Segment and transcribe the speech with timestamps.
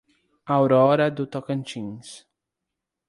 [0.47, 2.25] Aurora do Tocantins